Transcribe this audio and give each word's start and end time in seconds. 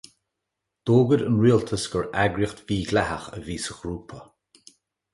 D'fhógair 0.89 1.21
an 1.25 1.37
Rialtas 1.43 1.85
gur 1.93 2.07
eagraíocht 2.23 2.63
mhídhleathach 2.67 3.27
a 3.35 3.37
bhí 3.47 3.57
sa 3.67 3.73
ghrúpa. 3.81 4.19